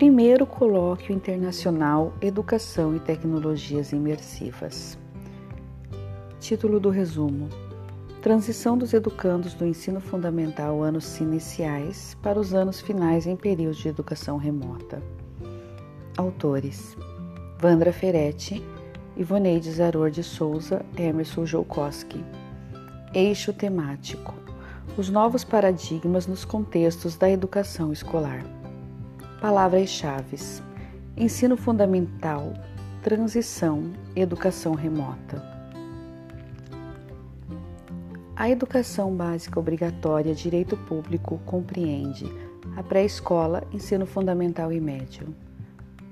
[0.00, 4.98] Primeiro Colóquio Internacional Educação e Tecnologias Imersivas.
[6.40, 7.50] Título do resumo:
[8.22, 13.88] Transição dos educandos do ensino fundamental anos iniciais para os anos finais em período de
[13.88, 15.02] educação remota.
[16.16, 16.96] Autores:
[17.58, 18.64] Vandra Ferretti,
[19.18, 22.24] Ivoneide Zaror de Souza, Emerson Joukowski.
[23.12, 24.32] Eixo temático:
[24.96, 28.42] Os novos paradigmas nos contextos da educação escolar.
[29.40, 30.36] Palavras-chave:
[31.16, 32.52] ensino fundamental,
[33.02, 35.42] transição, educação remota.
[38.36, 42.26] A educação básica obrigatória, direito público, compreende
[42.76, 45.34] a pré-escola, ensino fundamental e médio.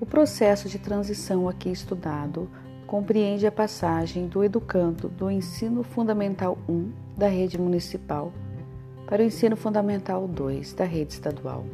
[0.01, 2.49] O processo de transição aqui estudado
[2.87, 8.33] compreende a passagem do educando do ensino fundamental 1 da rede municipal
[9.07, 11.67] para o ensino fundamental 2 da rede estadual.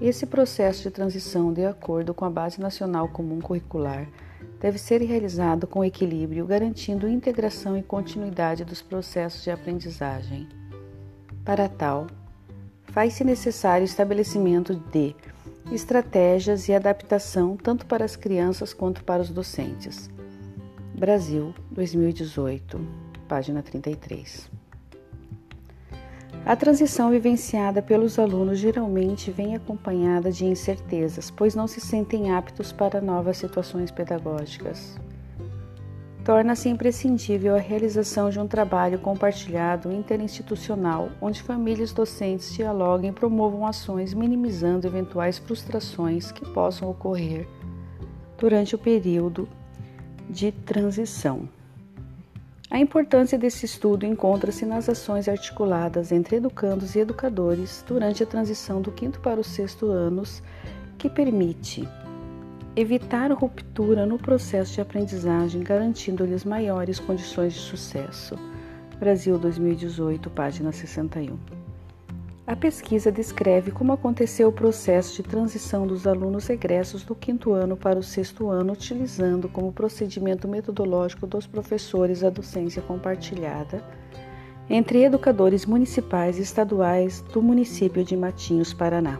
[0.00, 4.08] Esse processo de transição, de acordo com a Base Nacional Comum Curricular,
[4.60, 10.48] deve ser realizado com equilíbrio, garantindo integração e continuidade dos processos de aprendizagem.
[11.44, 12.06] Para tal,
[12.84, 15.14] faz-se necessário estabelecimento de
[15.72, 20.10] estratégias e adaptação tanto para as crianças quanto para os docentes.
[20.94, 22.80] Brasil, 2018,
[23.28, 24.63] página 33.
[26.46, 32.70] A transição vivenciada pelos alunos geralmente vem acompanhada de incertezas, pois não se sentem aptos
[32.70, 35.00] para novas situações pedagógicas.
[36.22, 43.66] Torna-se imprescindível a realização de um trabalho compartilhado interinstitucional, onde famílias docentes dialoguem e promovam
[43.66, 47.48] ações minimizando eventuais frustrações que possam ocorrer
[48.36, 49.48] durante o período
[50.28, 51.48] de transição.
[52.74, 58.82] A importância desse estudo encontra-se nas ações articuladas entre educandos e educadores durante a transição
[58.82, 60.42] do quinto para o sexto anos,
[60.98, 61.88] que permite
[62.74, 68.34] evitar ruptura no processo de aprendizagem, garantindo-lhes maiores condições de sucesso.
[68.98, 71.53] Brasil 2018, página 61.
[72.46, 77.74] A pesquisa descreve como aconteceu o processo de transição dos alunos egressos do quinto ano
[77.74, 83.82] para o sexto ano, utilizando como procedimento metodológico dos professores a docência compartilhada
[84.68, 89.18] entre educadores municipais e estaduais do município de Matinhos, Paraná.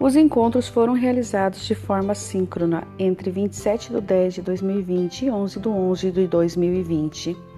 [0.00, 5.60] Os encontros foram realizados de forma síncrona entre 27 de 10 de 2020 e 11
[5.60, 7.53] de 11 de 2020.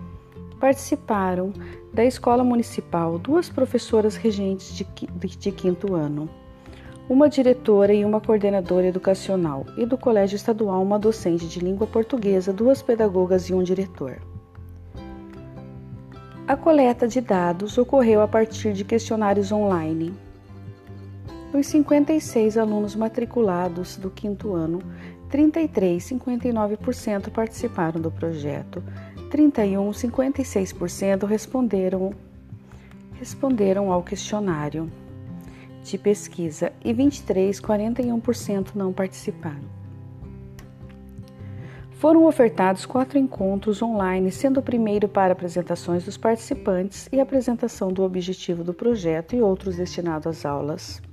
[0.60, 1.52] Participaram
[1.92, 6.30] da Escola Municipal duas professoras regentes de, quinto ano,
[7.08, 12.54] uma diretora e uma coordenadora educacional, e do Colégio Estadual uma docente de língua portuguesa,
[12.54, 14.18] duas pedagogas e um diretor.
[16.48, 20.14] A coleta de dados ocorreu a partir de questionários online.
[21.52, 24.80] Dos 56 alunos matriculados do quinto ano,
[25.28, 28.82] 33, 59% participaram do projeto,
[29.30, 32.12] 31, 56% responderam,
[33.18, 34.90] responderam ao questionário
[35.82, 39.76] de pesquisa e 23, 41% não participaram.
[41.92, 48.02] Foram ofertados quatro encontros online, sendo o primeiro para apresentações dos participantes e apresentação do
[48.02, 51.05] objetivo do projeto e outros destinados às aulas.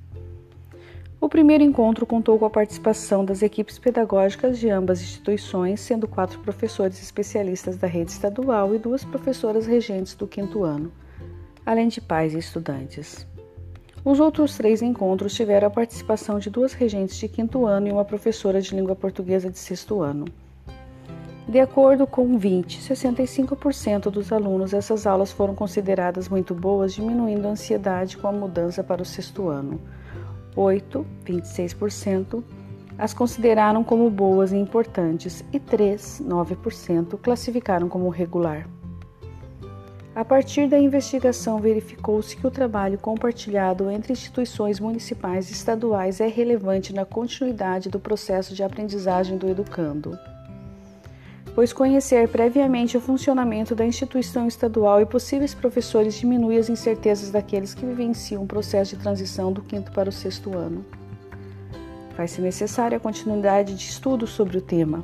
[1.23, 6.38] O primeiro encontro contou com a participação das equipes pedagógicas de ambas instituições, sendo quatro
[6.39, 10.91] professores especialistas da rede estadual e duas professoras regentes do quinto ano,
[11.66, 13.25] além de pais e estudantes.
[14.03, 18.03] Os outros três encontros tiveram a participação de duas regentes de quinto ano e uma
[18.03, 20.25] professora de língua portuguesa de sexto ano.
[21.47, 27.51] De acordo com 20, 65% dos alunos, essas aulas foram consideradas muito boas, diminuindo a
[27.51, 29.79] ansiedade com a mudança para o sexto ano.
[30.55, 32.43] 8, 26%,
[32.97, 38.67] as consideraram como boas e importantes e 3, 9%, classificaram como regular.
[40.15, 46.27] A partir da investigação, verificou-se que o trabalho compartilhado entre instituições municipais e estaduais é
[46.27, 50.15] relevante na continuidade do processo de aprendizagem do educando
[51.55, 57.73] pois conhecer previamente o funcionamento da instituição estadual e possíveis professores diminui as incertezas daqueles
[57.73, 60.83] que vivenciam o processo de transição do quinto para o sexto ano.
[62.15, 65.03] Faz-se necessária a continuidade de estudos sobre o tema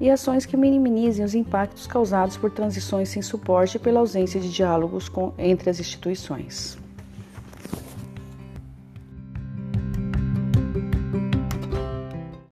[0.00, 4.52] e ações que minimizem os impactos causados por transições sem suporte e pela ausência de
[4.52, 6.83] diálogos com, entre as instituições.